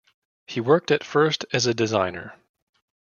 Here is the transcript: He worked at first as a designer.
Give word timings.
He 0.47 0.59
worked 0.61 0.89
at 0.89 1.03
first 1.03 1.45
as 1.53 1.67
a 1.67 1.75
designer. 1.75 2.33